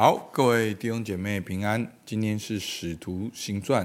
[0.00, 1.92] 好，各位弟兄姐妹平安。
[2.06, 3.84] 今天是《使徒行传》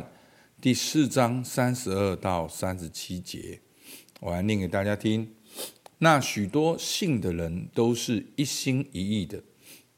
[0.61, 3.59] 第四章三十二到三十七节，
[4.19, 5.27] 我来念给大家听。
[5.97, 9.41] 那许多信的人都是一心一意的，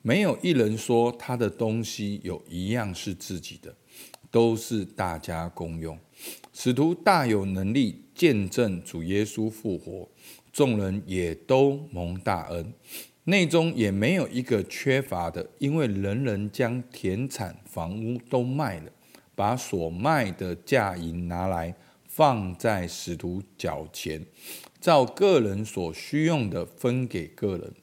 [0.02, 3.76] 没有一人说他的东西有一样是自己的，
[4.32, 6.00] 都是大家公用。
[6.54, 10.08] 使徒大有能力见证主耶稣复活，
[10.54, 12.74] 众人也都蒙大恩。
[13.26, 18.92] 内中也没有一个缺乏的，因为人人将田产房屋都卖了，
[19.34, 21.76] 把所卖的价银拿来
[22.06, 24.24] 放在使徒脚前，
[24.80, 27.74] 照个人所需用的分给个人。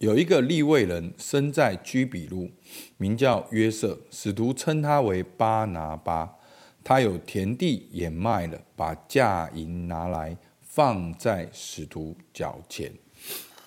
[0.00, 2.50] 有一个利未人生在居比路，
[2.96, 6.38] 名叫约瑟，使徒称他为巴拿巴。
[6.82, 12.92] 他有田地也卖了，把价银拿来放在使徒脚前。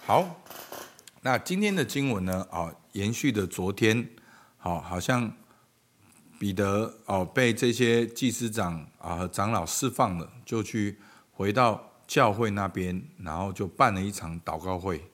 [0.08, 0.40] 好，
[1.24, 2.46] 那今天的经文呢？
[2.52, 4.08] 啊，延续的昨天，
[4.56, 5.36] 好，好像
[6.38, 11.00] 彼得哦被这些祭司长啊和长老释放了，就去
[11.32, 15.10] 回到教会那边，然后就办了一场祷告会。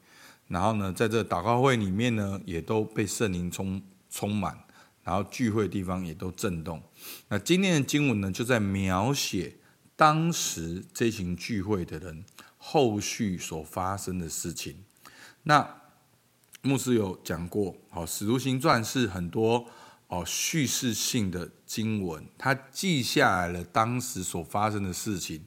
[0.50, 4.60] 然后呢，在这祷告会里面呢，也都被圣灵充充满，
[5.06, 6.84] 然后聚会地方也都震动。
[7.30, 9.56] 那今天的经文呢，就在描写
[9.96, 12.26] 当时这群聚会的人。
[12.64, 14.86] 后续所发生的事情，
[15.44, 15.82] 那
[16.62, 19.68] 牧师有讲过，好，《使徒行传》是很多
[20.08, 25.44] 哦叙事性的经文，它记下来了当时所发生的事情，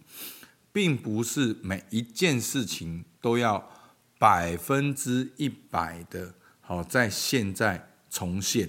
[0.73, 3.71] 并不是每一件事情都要
[4.19, 8.69] 百分之一百的，好在现在重现，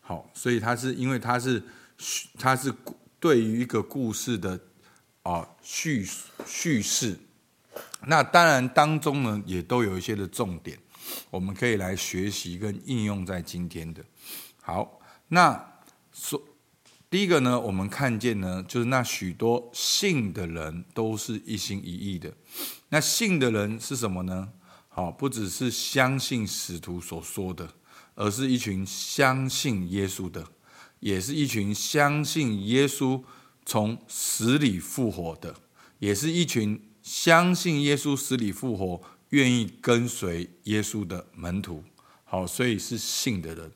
[0.00, 1.62] 好，所以它是因为它是
[2.36, 2.74] 它是
[3.20, 4.58] 对于一个故事的
[5.22, 6.04] 啊叙
[6.44, 7.20] 叙事。
[8.06, 10.78] 那当然，当中呢也都有一些的重点，
[11.30, 14.04] 我们可以来学习跟应用在今天的。
[14.62, 15.80] 好，那
[16.12, 16.40] 说
[17.08, 22.32] 第一个呢，我们看见呢，就是那许多信的人都是一心一意的。
[22.88, 24.48] 那信的人是什么呢？
[24.88, 27.68] 好，不只是相信使徒所说的，
[28.14, 30.46] 而是一群相信耶稣的，
[31.00, 33.22] 也是一群相信耶稣
[33.64, 35.54] 从死里复活的，
[35.98, 36.80] 也是一群。
[37.04, 38.98] 相信耶稣死里复活，
[39.28, 41.84] 愿意跟随耶稣的门徒，
[42.24, 43.70] 好，所以是信的人。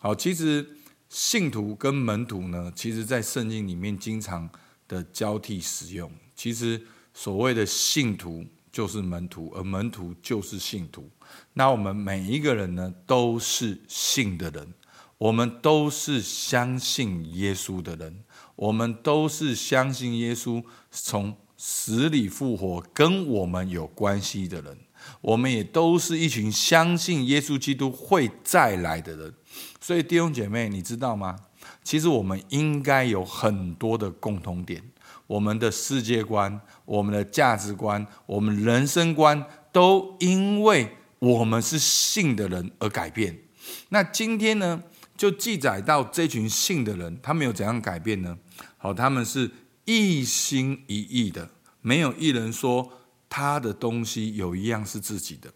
[0.00, 0.68] 好，其实
[1.08, 4.50] 信徒跟门徒呢，其实在圣经里面经常
[4.88, 6.10] 的交替使用。
[6.34, 6.84] 其实
[7.14, 11.08] 所谓的信徒就是门徒，而门徒就是信徒。
[11.52, 14.74] 那我们每一个人呢，都是信的人，
[15.18, 18.24] 我们都是相信耶稣的人，
[18.56, 20.60] 我们都是相信耶稣
[20.90, 21.36] 从。
[21.64, 24.76] 死里复活跟我们有关系的人，
[25.20, 29.32] 我们也都是一群相信耶稣基督会再来的人。
[29.80, 31.36] 所以弟兄姐妹，你知道吗？
[31.84, 34.82] 其实我们应该有很多的共同点，
[35.28, 43.38] 我们的世界观、我们的价值观、我们人生观，都因为我们是信的人而改变。
[43.90, 44.82] 那今天呢，
[45.16, 48.36] 就记载到这群信的人，他们有怎样改变呢？
[48.76, 49.48] 好，他们是。
[49.84, 51.50] 一心一意的，
[51.80, 52.92] 没有一人说
[53.28, 55.52] 他的东西有一样是自己的。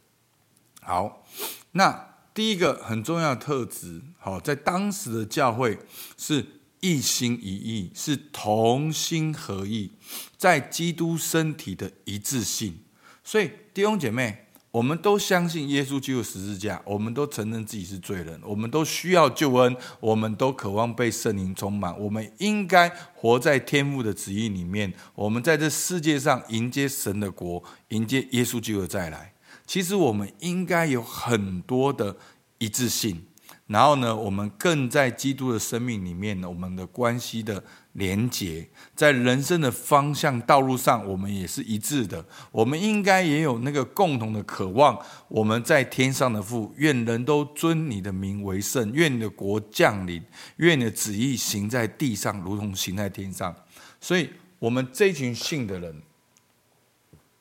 [0.81, 1.27] 好，
[1.73, 5.79] 那第一个很重要的特质，好，在当时的教会
[6.17, 6.47] 是
[6.81, 9.93] 一心一意，是同心合意，
[10.37, 12.81] 在基督身体的一致性。
[13.23, 14.46] 所以弟兄姐妹。
[14.77, 21.99] 我们都相信耶稣基督十字架，我们都承认自己是罪人，我们都需要救恩，我们都渴望被圣灵充满。
[21.99, 24.93] 我们应该活在天父的旨意里面。
[25.15, 29.33] 我们在这世界上迎接神的国，迎接耶稣基督的再来。
[29.67, 32.15] 其实我们应该有很多的
[32.59, 33.25] 一致性。
[33.69, 37.65] 然后呢，我们更在基督的生命里面，我们的关系的。
[37.97, 42.23] 连结在人生的方向道路上，我们也是一致的。
[42.53, 44.99] 我们应该也有那个共同的渴望。
[45.29, 50.23] 我们在天上的父，愿人都尊你的名为圣，愿你的国降临，
[50.57, 53.55] 愿你的旨意行在地上，如同行在天上。
[53.99, 56.03] 所以，我们这群信的人，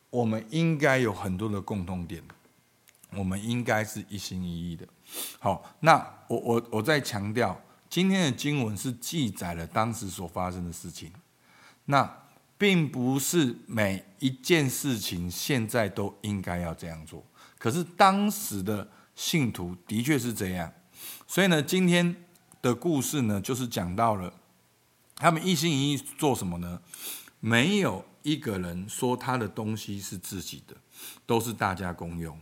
[0.09, 2.23] 我们应该有很多的共同点。
[3.17, 4.87] 我们应该是一心一意的。
[5.39, 5.95] 好，那
[6.29, 7.59] 我我我再强调。
[7.95, 11.13] 今天的经文是记载了当时所发生的事情，
[11.85, 12.23] 那
[12.57, 17.25] 并不是每一件事情现在都应该要这样做。
[17.57, 20.69] 可是当时的信徒的确是这样，
[21.25, 22.13] 所以呢，今天
[22.61, 24.33] 的故事呢，就是讲到了
[25.15, 26.81] 他们一心一意做什么呢？
[27.39, 30.75] 没有一个人说他的东西是自己的，
[31.25, 32.37] 都是大家公用。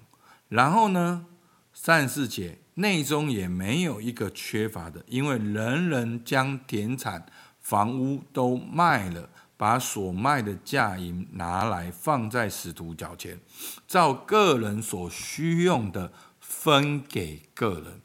[0.49, 1.27] 然后呢，
[1.75, 7.25] 三十四节内中也没有一个缺乏的，因为人人将田产、
[7.59, 13.39] 房屋都卖了，把所卖的价银拿来放在使徒脚前，
[13.87, 18.01] 照个人所需用的分给个人。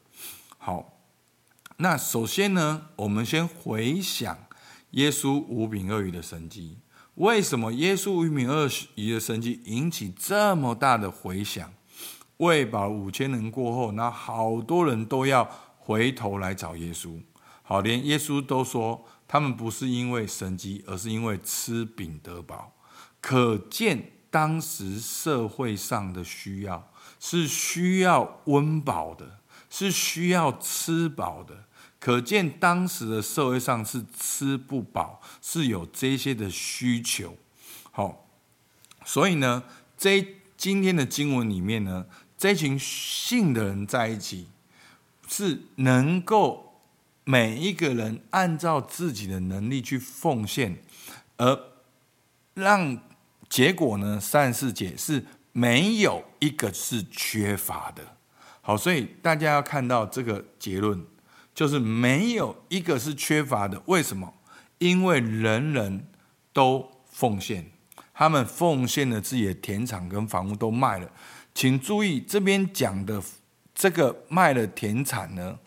[0.57, 0.99] 好，
[1.77, 4.37] 那首先呢，我们先回想
[4.91, 6.77] 耶稣五饼二鱼的神迹。
[7.15, 11.73] 为什么耶稣五饼二鱼的神迹引起这么大的回响？
[12.39, 17.21] 喂饱五千人过后，那好多人都要回头来找耶稣。
[17.63, 22.73] 好，连耶稣都说，他们不是因为神迹，而是因为吃饼得饱。
[23.19, 26.89] 可见当时社会上的需要
[27.19, 29.39] 是需要温饱的，
[29.69, 31.65] 是需要吃饱的。
[31.99, 37.35] 可见当时的社会上是吃不饱，是有这些的需求。
[37.91, 38.29] 好，
[39.03, 39.63] 所以呢，
[39.97, 40.25] 这
[40.55, 42.05] 今天的经文里面呢，
[42.39, 44.47] 这群信的人在一起，
[45.27, 46.81] 是能够
[47.23, 50.81] 每一个人按照自己的能力去奉献，
[51.37, 51.59] 而
[52.53, 52.97] 让
[53.47, 58.01] 结果呢，三十四节是没有一个是缺乏的。
[58.61, 61.05] 好，所以大家要看到这个结论。
[61.55, 64.33] 就是没有一个是缺乏的，为什么？
[64.77, 66.07] 因为人人
[66.53, 67.69] 都奉献，
[68.13, 71.11] 他们奉献了自己的田产跟房屋都卖了。
[71.53, 73.21] 请注意，这边讲的
[73.75, 75.59] 这个卖了田产呢，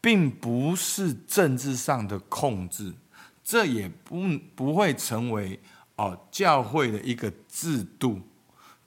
[0.00, 2.94] 并不是政治上的控制，
[3.42, 4.22] 这也不
[4.54, 5.60] 不会成为
[5.96, 8.20] 哦教会的一个制度，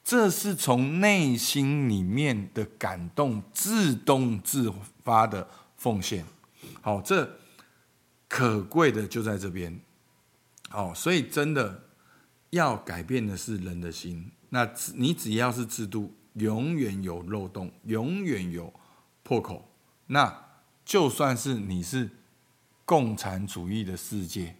[0.03, 4.71] 这是从内心里面的感动自动自
[5.03, 5.47] 发的
[5.77, 6.25] 奉献。
[6.81, 7.37] 好，这
[8.27, 9.79] 可贵的就在这边。
[10.69, 11.83] 好，所以真的
[12.49, 14.31] 要改变的是人的心。
[14.49, 18.73] 那你只要是制度，永远有漏洞，永远有
[19.23, 19.67] 破口。
[20.07, 20.45] 那
[20.83, 22.09] 就算是你是
[22.85, 24.55] 共产主义的世界，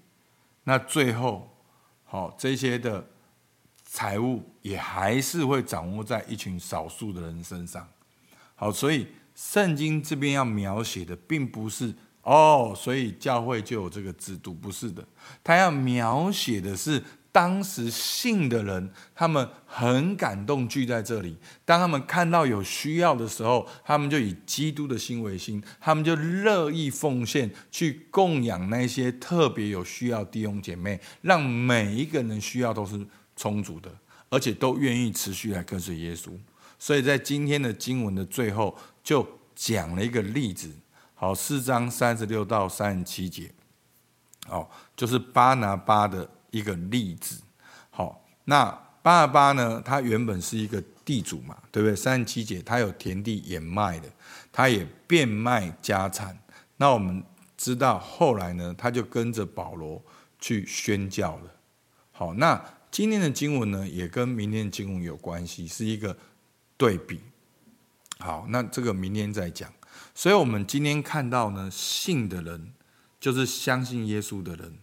[0.64, 1.56] 那最后，
[2.04, 3.08] 好这些的
[3.84, 7.88] 财物也还是会掌握在一群少数的人身上。
[8.56, 9.08] 好，所以。
[9.36, 11.92] 圣经这边要描写的，并不是
[12.22, 15.04] 哦，所以教会就有这个制度，不是的。
[15.44, 17.04] 他要描写的是
[17.34, 21.36] 当时信的人，他们很感动，聚在这里。
[21.66, 33.04] 当他们看到有需要的时候，他们就以基督的心为心，他们就乐意奉献，去供养那些特别有需要弟兄姐妹，让每一个人需要都是
[33.36, 33.92] 充足的，
[34.30, 36.30] 而且都愿意持续来跟随耶稣。
[36.78, 40.70] 所以在今天的经文的最后，就讲了一个例子，
[41.16, 43.52] 好，四章三十六到三十七节，
[44.50, 47.42] 哦，就是巴拿巴的一个例子。
[47.90, 48.66] 好，那
[49.02, 51.94] 巴拿巴呢，他原本是一个地主嘛，对不对？
[51.94, 54.10] 三十七节，他有田地也卖的，
[54.52, 56.38] 他也变卖家产。
[56.78, 57.22] 那我们
[57.58, 60.02] 知道后来呢，他就跟着保罗
[60.40, 61.52] 去宣教了。
[62.14, 66.16] 好，那今天的经文呢，也跟明天的经文有关系，是一个。
[66.76, 67.22] 对比，
[68.18, 69.72] 好，那这个明天再讲。
[70.14, 72.74] 所以，我们今天看到呢，信的人
[73.22, 74.80] 就是相信耶稣的人。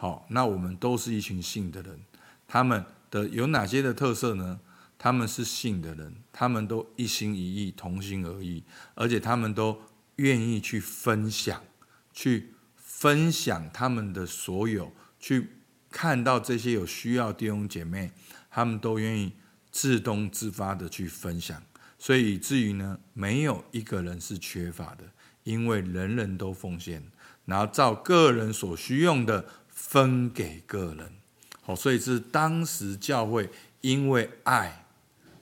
[0.00, 1.98] 好，那我们都是一群信的人。
[2.46, 4.60] 他们的有哪些的特色呢？
[4.96, 8.62] 他们是信的人，他们都一心一意、同心而意，
[8.94, 9.82] 而且他们都
[10.16, 11.64] 愿意去分享，
[12.12, 15.48] 去分享他们的所有，去
[15.90, 18.12] 看到这些有需要弟兄姐妹，
[18.48, 19.32] 他们都愿意。
[19.70, 21.62] 自动自发的去分享，
[21.98, 25.04] 所以以至于呢，没有一个人是缺乏的，
[25.44, 27.04] 因为人人都奉献，
[27.44, 29.46] 然后照个人所需用的
[29.78, 31.08] 分给个人。
[31.62, 33.48] 好，所以是当时教会
[33.80, 34.84] 因为爱，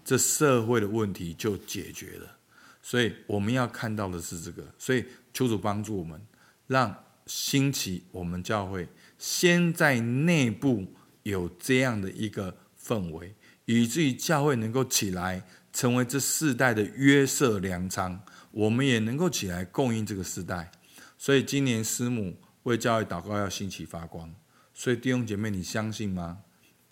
[0.05, 2.37] 这社会的问题就解决了。
[2.83, 6.21] 所以我们要看到的是这个，所以求主帮助我们，
[6.67, 6.95] 让
[7.27, 8.87] 兴起我们教会
[9.19, 10.87] 先在内部
[11.23, 13.35] 有这样的一个氛围。
[13.65, 18.21] 以至于教会能够起来，成为这世代的约瑟粮仓，
[18.53, 20.71] 我们也能够起来供应这个世代。
[21.19, 22.37] 所以今年师母
[22.67, 24.35] 为教会祷告，要兴起发光。
[24.75, 26.39] 所以弟兄姐妹，你相信吗？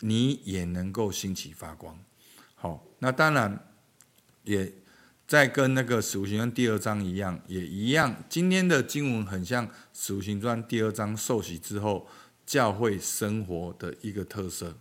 [0.01, 1.99] 你也能够兴起发光。
[2.55, 3.67] 好，那当然
[4.45, 4.73] 也
[5.27, 8.15] 在跟那个使徒行传第二章一样，也一样。
[8.29, 12.07] 今天的经文很像使徒行传第二章受洗之后
[12.47, 14.77] 教会生活的一个特色。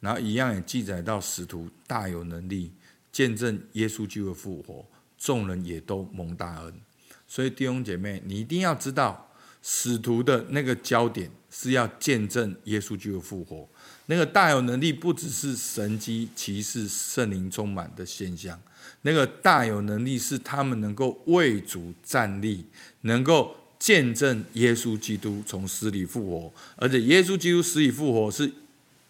[0.00, 2.72] 然后一样也记载到使徒大有能力
[3.12, 4.84] 见证耶稣基督复活，
[5.16, 6.80] 众人也都蒙大恩。
[7.28, 9.31] 所以弟兄姐妹，你一定要知道
[9.62, 13.68] 使徒的那个焦点是要见证耶稣基督复活。
[14.06, 18.60] 那个大有能力，不只是神迹、奇事、圣灵充满的现象。
[19.02, 22.64] 那个大有能力是他们能够为主站立，
[23.02, 28.52] 能够见证耶稣基督从死里复活，而且耶稣基督死里复活是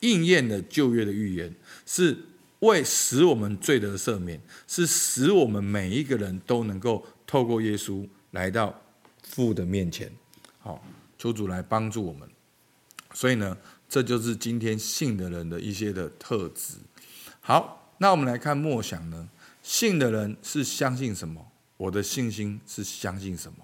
[0.01, 1.55] 应验了旧约的预言，
[1.87, 2.17] 是
[2.61, 8.83] 为使我们罪得赦免，是使我们每一个人都能够透过耶稣来到
[9.23, 10.13] 父的面前。
[10.63, 10.83] 好，
[11.19, 12.29] 求主来帮助我们。
[13.13, 13.57] 所以呢，
[13.89, 16.77] 这就是今天信的人的一些的特质。
[17.41, 19.29] 好，那我们来看默想呢。
[19.63, 21.53] 信的人是相信什么？
[21.77, 23.59] 我的信心是相信什么？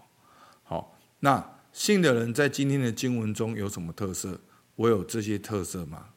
[0.62, 4.40] 好，那信的人在今天的经文中有什么特色？
[4.76, 6.10] 我有这些特色吗？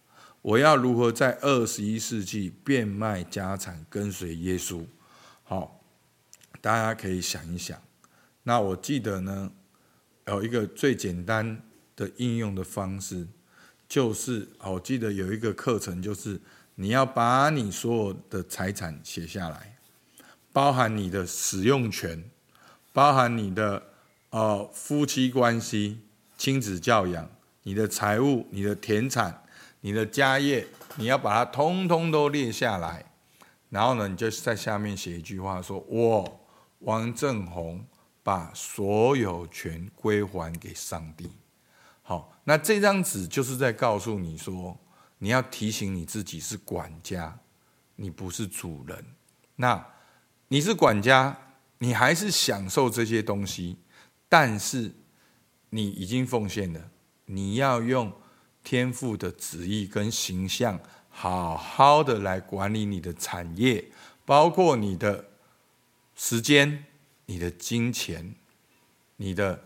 [0.44, 4.86] 我要如何在二十一世纪变卖家产跟随耶稣？
[5.44, 5.82] 好，
[6.60, 7.80] 大家可以想一想。
[8.44, 9.52] 那我记得呢，
[10.28, 11.62] 有一个最简单
[11.96, 13.28] 的应用的方式，
[13.88, 16.40] 就是我记得有一个课程，就是
[16.76, 19.78] 你要把你所有的财产写下来。
[20.54, 22.22] 包含你的使用权，
[22.92, 23.82] 包含你的
[24.32, 26.02] 呃夫妻关系、
[26.38, 27.30] 亲子教养、
[27.64, 29.44] 你的财务、你的田产、
[29.80, 33.06] 你的家业，你要把它通通都列下来。
[33.70, 36.42] 然后呢，你就在下面写一句话说：“我
[36.80, 37.86] 王正宏
[38.24, 41.32] 把所有权归还给上帝。”
[42.04, 44.78] 好，那这张纸就是在告诉你说，
[45.20, 47.40] 你要提醒你自己是管家，
[47.96, 49.06] 你不是主人。
[49.56, 49.86] 那。
[50.54, 51.38] 你是管家，
[51.78, 53.78] 你还是享受这些东西，
[54.28, 54.94] 但是
[55.70, 56.92] 你已经奉献了。
[57.28, 58.12] 你要用
[58.62, 60.78] 天父的旨意跟形象，
[61.10, 63.90] 好好的来管理你的产业，
[64.26, 65.24] 包括你的
[66.16, 66.84] 时间、
[67.32, 68.36] 你的金钱、
[69.16, 69.58] 你的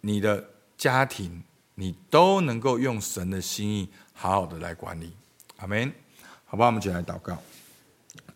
[0.00, 0.48] 你的
[0.78, 1.42] 家庭，
[1.74, 5.12] 你都能够用神的心意好好的来管理。
[5.56, 5.92] 阿门。
[6.44, 7.36] 好吧，我们一起来祷告。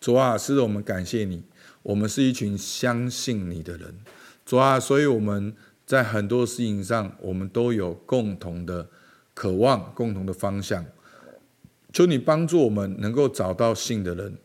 [0.01, 1.41] 主啊，是我们感谢你。
[1.83, 3.97] 我们是一群相信你的人，
[4.45, 8.89] 主啊，所以我们在很多事情上，我们都有共同的
[9.33, 10.85] 渴望、共同的方向。
[11.93, 14.37] 求你帮助我们能够找到信的人，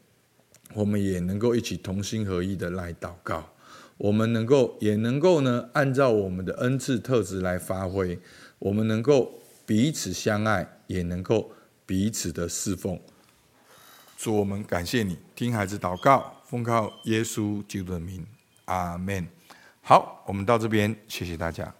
[0.72, 3.50] 我们也能够一起同心合意的来祷告。
[3.96, 8.18] 我们能够也能够呢，按照我们的恩赐特质来发挥。
[8.58, 11.50] 我们能够彼此相爱，也能够
[11.86, 12.98] 彼此的侍奉。
[14.16, 16.32] 主，我们感谢你，听孩子祷告。
[16.44, 18.24] 奉靠耶稣基督的名，
[18.66, 19.26] 阿门。
[19.82, 21.74] 好，我们到这边，谢谢大家。